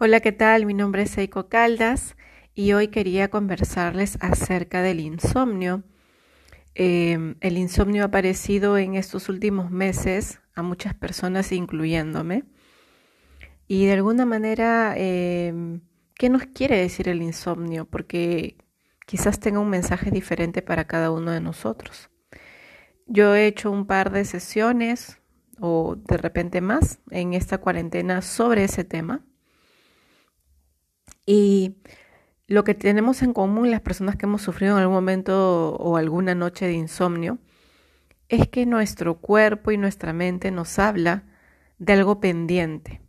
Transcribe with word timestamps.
Hola, 0.00 0.18
¿qué 0.18 0.32
tal? 0.32 0.66
Mi 0.66 0.74
nombre 0.74 1.02
es 1.02 1.16
Eiko 1.16 1.48
Caldas 1.48 2.16
y 2.52 2.72
hoy 2.72 2.88
quería 2.88 3.30
conversarles 3.30 4.18
acerca 4.20 4.82
del 4.82 4.98
insomnio. 4.98 5.84
Em, 6.74 7.36
el 7.40 7.56
insomnio 7.56 8.02
ha 8.02 8.06
aparecido 8.06 8.76
en 8.76 8.96
estos 8.96 9.28
últimos 9.28 9.70
meses 9.70 10.40
a 10.56 10.62
muchas 10.62 10.94
personas, 10.94 11.52
incluyéndome. 11.52 12.42
Y 13.68 13.86
de 13.86 13.92
alguna 13.92 14.26
manera, 14.26 14.94
em, 14.96 15.80
¿qué 16.16 16.28
nos 16.28 16.44
quiere 16.46 16.76
decir 16.76 17.08
el 17.08 17.22
insomnio? 17.22 17.84
Porque 17.84 18.56
quizás 19.06 19.38
tenga 19.38 19.60
un 19.60 19.70
mensaje 19.70 20.10
diferente 20.10 20.60
para 20.60 20.88
cada 20.88 21.12
uno 21.12 21.30
de 21.30 21.40
nosotros. 21.40 22.10
Yo 23.06 23.36
he 23.36 23.46
hecho 23.46 23.70
un 23.70 23.86
par 23.86 24.10
de 24.10 24.24
sesiones 24.24 25.20
o 25.60 25.94
de 25.96 26.16
repente 26.16 26.60
más 26.60 26.98
en 27.10 27.32
esta 27.34 27.58
cuarentena 27.58 28.22
sobre 28.22 28.64
ese 28.64 28.82
tema 28.82 29.24
y 31.26 31.76
lo 32.46 32.64
que 32.64 32.74
tenemos 32.74 33.22
en 33.22 33.32
común 33.32 33.70
las 33.70 33.80
personas 33.80 34.16
que 34.16 34.26
hemos 34.26 34.42
sufrido 34.42 34.76
en 34.76 34.82
algún 34.82 34.94
momento 34.94 35.74
o 35.76 35.96
alguna 35.96 36.34
noche 36.34 36.66
de 36.66 36.74
insomnio 36.74 37.38
es 38.28 38.48
que 38.48 38.66
nuestro 38.66 39.20
cuerpo 39.20 39.70
y 39.70 39.78
nuestra 39.78 40.12
mente 40.12 40.50
nos 40.50 40.78
habla 40.78 41.24
de 41.78 41.94
algo 41.94 42.20
pendiente. 42.20 43.00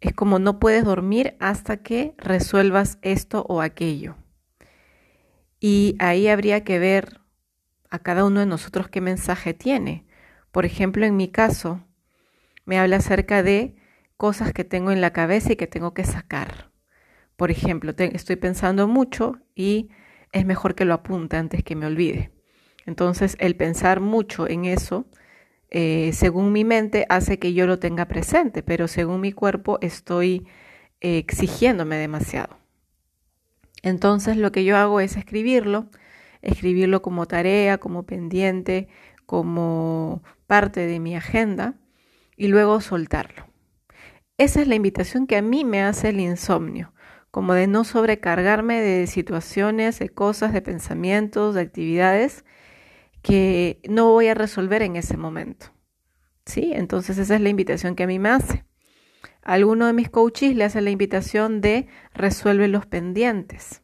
Es 0.00 0.14
como 0.14 0.38
no 0.38 0.58
puedes 0.58 0.84
dormir 0.84 1.36
hasta 1.40 1.78
que 1.78 2.14
resuelvas 2.18 2.98
esto 3.02 3.44
o 3.48 3.60
aquello. 3.60 4.16
Y 5.58 5.96
ahí 5.98 6.28
habría 6.28 6.64
que 6.64 6.78
ver 6.78 7.20
a 7.90 7.98
cada 7.98 8.24
uno 8.24 8.40
de 8.40 8.46
nosotros 8.46 8.88
qué 8.88 9.00
mensaje 9.02 9.52
tiene. 9.52 10.06
Por 10.52 10.64
ejemplo, 10.64 11.04
en 11.04 11.16
mi 11.16 11.28
caso, 11.28 11.84
me 12.64 12.78
habla 12.78 12.96
acerca 12.96 13.42
de 13.42 13.76
cosas 14.16 14.52
que 14.52 14.64
tengo 14.64 14.90
en 14.90 15.00
la 15.00 15.12
cabeza 15.12 15.52
y 15.52 15.56
que 15.56 15.66
tengo 15.66 15.92
que 15.92 16.04
sacar. 16.04 16.69
Por 17.40 17.50
ejemplo, 17.50 17.94
estoy 17.96 18.36
pensando 18.36 18.86
mucho 18.86 19.38
y 19.54 19.88
es 20.30 20.44
mejor 20.44 20.74
que 20.74 20.84
lo 20.84 20.92
apunte 20.92 21.38
antes 21.38 21.64
que 21.64 21.74
me 21.74 21.86
olvide. 21.86 22.32
Entonces, 22.84 23.34
el 23.40 23.56
pensar 23.56 24.00
mucho 24.00 24.46
en 24.46 24.66
eso, 24.66 25.06
eh, 25.70 26.10
según 26.12 26.52
mi 26.52 26.66
mente, 26.66 27.06
hace 27.08 27.38
que 27.38 27.54
yo 27.54 27.66
lo 27.66 27.78
tenga 27.78 28.08
presente, 28.08 28.62
pero 28.62 28.88
según 28.88 29.22
mi 29.22 29.32
cuerpo 29.32 29.78
estoy 29.80 30.46
eh, 31.00 31.16
exigiéndome 31.16 31.96
demasiado. 31.96 32.58
Entonces, 33.82 34.36
lo 34.36 34.52
que 34.52 34.64
yo 34.64 34.76
hago 34.76 35.00
es 35.00 35.16
escribirlo, 35.16 35.88
escribirlo 36.42 37.00
como 37.00 37.24
tarea, 37.24 37.78
como 37.78 38.02
pendiente, 38.02 38.88
como 39.24 40.22
parte 40.46 40.80
de 40.80 41.00
mi 41.00 41.16
agenda 41.16 41.72
y 42.36 42.48
luego 42.48 42.82
soltarlo. 42.82 43.46
Esa 44.36 44.60
es 44.60 44.68
la 44.68 44.74
invitación 44.74 45.26
que 45.26 45.38
a 45.38 45.42
mí 45.42 45.64
me 45.64 45.82
hace 45.82 46.10
el 46.10 46.20
insomnio 46.20 46.92
como 47.30 47.54
de 47.54 47.66
no 47.66 47.84
sobrecargarme 47.84 48.80
de 48.80 49.06
situaciones, 49.06 49.98
de 49.98 50.08
cosas, 50.08 50.52
de 50.52 50.62
pensamientos, 50.62 51.54
de 51.54 51.60
actividades 51.60 52.44
que 53.22 53.80
no 53.88 54.10
voy 54.10 54.28
a 54.28 54.34
resolver 54.34 54.82
en 54.82 54.96
ese 54.96 55.16
momento. 55.16 55.66
¿Sí? 56.44 56.72
Entonces 56.74 57.18
esa 57.18 57.36
es 57.36 57.40
la 57.40 57.48
invitación 57.48 57.94
que 57.94 58.04
a 58.04 58.06
mí 58.08 58.18
me 58.18 58.30
hace. 58.30 58.64
A 59.42 59.54
alguno 59.54 59.86
de 59.86 59.92
mis 59.92 60.10
coaches 60.10 60.56
le 60.56 60.64
hace 60.64 60.80
la 60.80 60.90
invitación 60.90 61.60
de 61.60 61.86
resuelve 62.12 62.66
los 62.66 62.86
pendientes. 62.86 63.82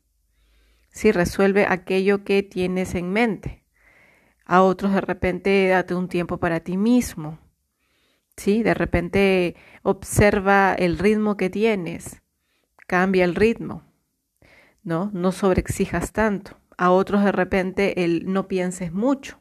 ¿Sí? 0.90 1.12
Resuelve 1.12 1.66
aquello 1.68 2.24
que 2.24 2.42
tienes 2.42 2.94
en 2.94 3.12
mente. 3.12 3.64
A 4.44 4.62
otros 4.62 4.92
de 4.92 5.00
repente 5.00 5.68
date 5.68 5.94
un 5.94 6.08
tiempo 6.08 6.38
para 6.38 6.60
ti 6.60 6.76
mismo. 6.76 7.38
¿Sí? 8.36 8.62
De 8.64 8.74
repente 8.74 9.54
observa 9.82 10.74
el 10.74 10.98
ritmo 10.98 11.36
que 11.36 11.50
tienes 11.50 12.22
cambia 12.86 13.24
el 13.24 13.34
ritmo, 13.34 13.82
¿no? 14.82 15.10
No 15.12 15.32
sobreexijas 15.32 16.12
tanto. 16.12 16.58
A 16.78 16.90
otros 16.90 17.24
de 17.24 17.32
repente 17.32 18.04
el 18.04 18.32
no 18.32 18.48
pienses 18.48 18.92
mucho. 18.92 19.38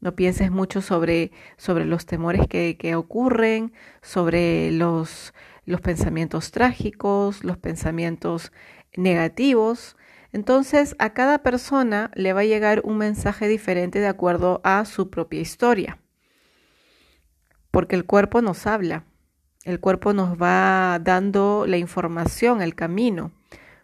No 0.00 0.14
pienses 0.14 0.50
mucho 0.50 0.80
sobre, 0.80 1.32
sobre 1.56 1.84
los 1.84 2.06
temores 2.06 2.46
que, 2.46 2.76
que 2.78 2.94
ocurren, 2.94 3.72
sobre 4.00 4.70
los, 4.70 5.34
los 5.64 5.80
pensamientos 5.80 6.52
trágicos, 6.52 7.42
los 7.42 7.58
pensamientos 7.58 8.52
negativos. 8.96 9.96
Entonces 10.32 10.94
a 10.98 11.14
cada 11.14 11.42
persona 11.42 12.12
le 12.14 12.32
va 12.32 12.40
a 12.40 12.44
llegar 12.44 12.82
un 12.84 12.98
mensaje 12.98 13.48
diferente 13.48 13.98
de 13.98 14.06
acuerdo 14.06 14.60
a 14.62 14.84
su 14.84 15.10
propia 15.10 15.40
historia. 15.40 15.98
Porque 17.72 17.96
el 17.96 18.04
cuerpo 18.04 18.40
nos 18.40 18.66
habla. 18.66 19.07
El 19.64 19.80
cuerpo 19.80 20.12
nos 20.12 20.40
va 20.40 20.98
dando 21.02 21.64
la 21.66 21.76
información, 21.76 22.62
el 22.62 22.74
camino. 22.74 23.32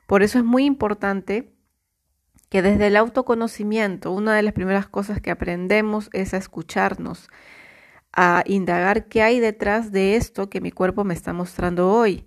Por 0.07 0.23
eso 0.23 0.39
es 0.39 0.45
muy 0.45 0.65
importante 0.65 1.55
que 2.49 2.62
desde 2.62 2.87
el 2.87 2.97
autoconocimiento, 2.97 4.13
una 4.13 4.37
de 4.37 4.43
las 4.43 4.55
primeras 4.55 4.87
cosas 4.87 5.21
que 5.21 5.33
aprendemos 5.33 6.09
es 6.13 6.34
a 6.34 6.37
escucharnos, 6.37 7.29
a 8.13 8.45
indagar 8.47 9.09
qué 9.09 9.23
hay 9.23 9.41
detrás 9.41 9.91
de 9.91 10.15
esto 10.17 10.49
que 10.49 10.61
mi 10.61 10.71
cuerpo 10.71 11.03
me 11.03 11.15
está 11.15 11.33
mostrando 11.33 11.91
hoy, 11.91 12.27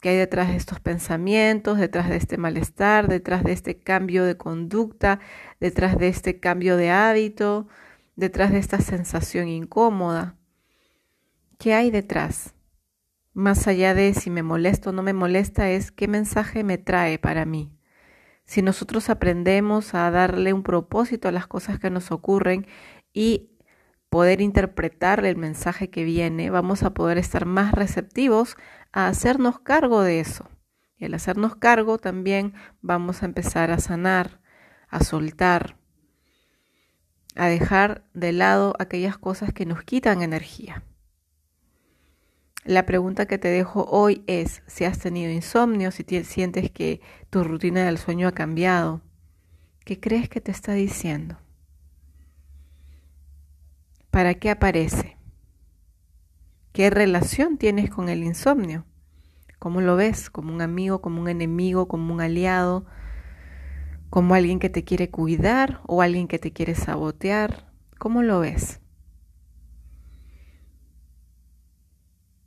qué 0.00 0.10
hay 0.10 0.16
detrás 0.16 0.48
de 0.48 0.56
estos 0.56 0.80
pensamientos, 0.80 1.78
detrás 1.78 2.08
de 2.08 2.16
este 2.16 2.38
malestar, 2.38 3.06
detrás 3.08 3.44
de 3.44 3.52
este 3.52 3.78
cambio 3.78 4.24
de 4.24 4.38
conducta, 4.38 5.20
detrás 5.60 5.98
de 5.98 6.08
este 6.08 6.40
cambio 6.40 6.78
de 6.78 6.90
hábito, 6.90 7.68
detrás 8.14 8.52
de 8.52 8.58
esta 8.58 8.80
sensación 8.80 9.48
incómoda. 9.48 10.36
¿Qué 11.58 11.74
hay 11.74 11.90
detrás? 11.90 12.55
Más 13.36 13.66
allá 13.68 13.92
de 13.92 14.14
si 14.14 14.30
me 14.30 14.42
molesta 14.42 14.88
o 14.88 14.92
no 14.94 15.02
me 15.02 15.12
molesta, 15.12 15.68
es 15.68 15.92
qué 15.92 16.08
mensaje 16.08 16.64
me 16.64 16.78
trae 16.78 17.18
para 17.18 17.44
mí. 17.44 17.70
Si 18.46 18.62
nosotros 18.62 19.10
aprendemos 19.10 19.94
a 19.94 20.10
darle 20.10 20.54
un 20.54 20.62
propósito 20.62 21.28
a 21.28 21.32
las 21.32 21.46
cosas 21.46 21.78
que 21.78 21.90
nos 21.90 22.10
ocurren 22.10 22.66
y 23.12 23.50
poder 24.08 24.40
interpretarle 24.40 25.28
el 25.28 25.36
mensaje 25.36 25.90
que 25.90 26.02
viene, 26.02 26.48
vamos 26.48 26.82
a 26.82 26.94
poder 26.94 27.18
estar 27.18 27.44
más 27.44 27.72
receptivos 27.72 28.56
a 28.90 29.06
hacernos 29.06 29.60
cargo 29.60 30.00
de 30.00 30.20
eso. 30.20 30.48
Y 30.96 31.04
al 31.04 31.12
hacernos 31.12 31.56
cargo 31.56 31.98
también 31.98 32.54
vamos 32.80 33.22
a 33.22 33.26
empezar 33.26 33.70
a 33.70 33.78
sanar, 33.78 34.40
a 34.88 35.04
soltar, 35.04 35.76
a 37.34 37.48
dejar 37.48 38.06
de 38.14 38.32
lado 38.32 38.72
aquellas 38.78 39.18
cosas 39.18 39.52
que 39.52 39.66
nos 39.66 39.82
quitan 39.82 40.22
energía. 40.22 40.82
La 42.66 42.84
pregunta 42.84 43.26
que 43.26 43.38
te 43.38 43.46
dejo 43.46 43.84
hoy 43.84 44.24
es 44.26 44.64
si 44.66 44.84
has 44.84 44.98
tenido 44.98 45.30
insomnio, 45.30 45.92
si 45.92 46.02
sientes 46.24 46.68
que 46.68 47.00
tu 47.30 47.44
rutina 47.44 47.84
del 47.84 47.96
sueño 47.96 48.26
ha 48.26 48.32
cambiado. 48.32 49.02
¿Qué 49.84 50.00
crees 50.00 50.28
que 50.28 50.40
te 50.40 50.50
está 50.50 50.72
diciendo? 50.72 51.38
¿Para 54.10 54.34
qué 54.34 54.50
aparece? 54.50 55.16
¿Qué 56.72 56.90
relación 56.90 57.56
tienes 57.56 57.88
con 57.88 58.08
el 58.08 58.24
insomnio? 58.24 58.84
¿Cómo 59.60 59.80
lo 59.80 59.94
ves? 59.94 60.28
¿Como 60.28 60.52
un 60.52 60.60
amigo, 60.60 61.00
como 61.00 61.20
un 61.20 61.28
enemigo, 61.28 61.86
como 61.86 62.12
un 62.12 62.20
aliado? 62.20 62.84
¿Como 64.10 64.34
alguien 64.34 64.58
que 64.58 64.70
te 64.70 64.82
quiere 64.82 65.08
cuidar 65.08 65.82
o 65.86 66.02
alguien 66.02 66.26
que 66.26 66.40
te 66.40 66.50
quiere 66.50 66.74
sabotear? 66.74 67.72
¿Cómo 67.96 68.24
lo 68.24 68.40
ves? 68.40 68.80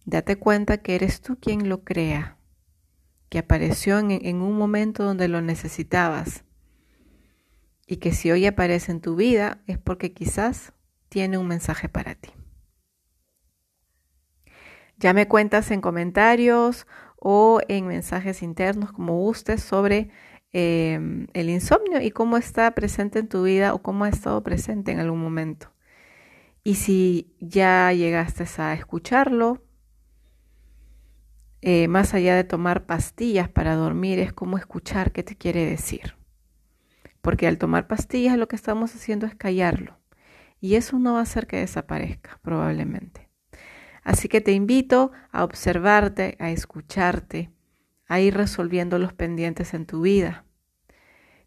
Date 0.09 0.37
cuenta 0.37 0.79
que 0.79 0.95
eres 0.95 1.21
tú 1.21 1.37
quien 1.39 1.69
lo 1.69 1.83
crea, 1.83 2.35
que 3.29 3.37
apareció 3.37 3.99
en, 3.99 4.41
un 4.41 4.57
momento 4.57 5.03
donde 5.03 5.27
lo 5.27 5.39
necesitabas 5.39 6.45
y 7.85 7.97
que 7.97 8.11
si 8.11 8.31
hoy 8.31 8.47
aparece 8.47 8.91
en 8.91 9.01
tu 9.01 9.15
vida 9.15 9.61
es 9.67 9.77
porque 9.77 10.11
quizás 10.11 10.73
tiene 11.09 11.37
un 11.37 11.47
mensaje 11.47 11.89
para 11.89 12.15
ti. 12.15 12.31
Ya 14.97 15.13
me 15.13 15.27
cuentas 15.27 15.69
en 15.69 15.79
comentarios 15.79 16.87
o 17.15 17.61
en 17.67 17.85
mensajes 17.85 18.41
internos 18.41 18.91
como 18.91 19.15
gustes 19.15 19.61
sobre 19.61 20.09
em, 20.53 21.27
el 21.33 21.51
insomnio 21.51 22.01
y 22.01 22.09
cómo 22.09 22.37
está 22.37 22.71
presente 22.71 23.19
en 23.19 23.29
tu 23.29 23.43
vida 23.43 23.75
o 23.75 23.83
cómo 23.83 24.05
ha 24.05 24.09
estado 24.09 24.41
presente 24.41 24.91
en 24.91 25.01
algún 25.01 25.21
momento. 25.21 25.71
Y 26.63 26.75
si 26.75 27.35
ya 27.39 27.93
llegaste 27.93 28.45
a 28.57 28.73
escucharlo, 28.73 29.68
eh, 31.61 31.87
más 31.87 32.13
allá 32.13 32.35
de 32.35 32.43
tomar 32.43 32.85
pastillas 32.85 33.49
para 33.49 33.75
dormir, 33.75 34.19
es 34.19 34.31
como 34.31 34.57
escuchar 34.57 35.11
qué 35.11 35.23
te 35.23 35.35
quiere 35.35 35.65
decir. 35.65 36.15
Porque 37.21 37.47
al 37.47 37.57
tomar 37.57 37.87
pastillas 37.87 38.37
lo 38.37 38.47
que 38.47 38.55
estamos 38.55 38.95
haciendo 38.95 39.25
es 39.25 39.35
callarlo. 39.35 39.97
Y 40.61 40.75
eso 40.75 40.99
no 40.99 41.13
va 41.13 41.19
a 41.19 41.23
hacer 41.23 41.47
que 41.47 41.57
desaparezca, 41.57 42.39
probablemente. 42.41 43.29
Así 44.03 44.29
que 44.29 44.41
te 44.41 44.53
invito 44.53 45.11
a 45.31 45.43
observarte, 45.43 46.35
a 46.39 46.49
escucharte, 46.51 47.51
a 48.07 48.19
ir 48.19 48.35
resolviendo 48.35 48.97
los 48.97 49.13
pendientes 49.13 49.73
en 49.73 49.85
tu 49.85 50.01
vida. 50.01 50.45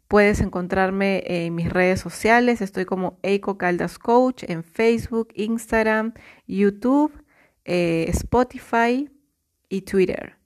Puedes 0.09 0.41
encontrarme 0.41 1.23
en 1.27 1.55
mis 1.55 1.73
redes 1.73 2.01
sociales, 2.01 2.61
estoy 2.61 2.85
como 2.85 3.19
Eiko 3.23 3.57
Caldas 3.57 3.99
Coach 3.99 4.45
en 4.47 4.63
Facebook, 4.63 5.29
Instagram, 5.35 6.13
YouTube, 6.47 7.13
eh, 7.65 8.07
Spotify 8.09 9.09
y 9.73 9.83
Twitter. 9.83 10.37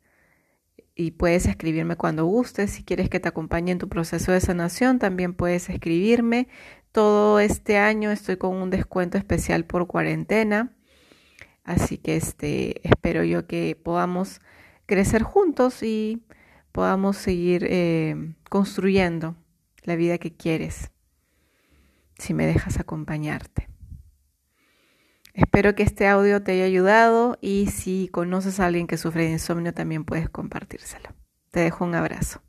y 0.99 1.11
puedes 1.11 1.45
escribirme 1.47 1.97
cuando 1.97 2.25
gustes. 2.25 2.71
Si 2.71 2.83
quieres 2.83 3.11
que 3.11 3.21
te 3.21 3.29
acompañe 3.29 3.73
en 3.73 3.79
tu 3.79 3.89
proceso 3.89 4.33
de 4.33 4.41
sanación, 4.41 4.99
también 4.99 5.35
puedes 5.35 5.69
escribirme. 5.69 6.49
Todo 6.91 7.39
este 7.39 7.77
año 7.77 8.11
estoy 8.11 8.39
con 8.39 8.57
un 8.57 8.71
descuento 8.71 9.19
especial 9.19 9.67
por 9.67 9.87
cuarentena. 9.89 10.73
Así 11.65 11.99
que 11.99 12.17
este, 12.17 12.81
espero 12.89 13.25
yo 13.25 13.47
que 13.47 13.77
podamos 13.77 14.41
crecer 14.87 15.23
juntos 15.23 15.83
y 15.83 16.25
podamos 16.73 17.19
seguir 17.19 17.67
eh, 17.69 18.35
construyendo 18.49 19.37
la 19.83 19.97
vida 19.97 20.17
que 20.17 20.35
quieres, 20.35 20.93
si 22.19 22.33
me 22.33 22.47
dejas 22.47 22.79
acompañarte. 22.79 23.66
Espero 25.37 25.75
que 25.75 25.83
este 25.83 26.09
audio 26.09 26.43
te 26.43 26.53
haya 26.53 26.65
ayudado 26.65 27.37
y 27.43 27.67
si 27.67 28.09
conoces 28.09 28.59
a 28.59 28.65
alguien 28.65 28.87
que 28.87 28.97
sufre 28.97 29.25
de 29.25 29.33
insomnio 29.33 29.75
también 29.75 30.07
puedes 30.07 30.31
compartírselo. 30.31 31.11
Te 31.51 31.61
dejo 31.61 31.85
un 31.85 31.95
abrazo. 31.95 32.41